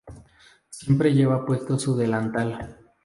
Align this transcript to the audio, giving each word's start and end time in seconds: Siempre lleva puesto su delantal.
Siempre 0.67 1.13
lleva 1.13 1.45
puesto 1.45 1.77
su 1.77 1.95
delantal. 1.95 2.75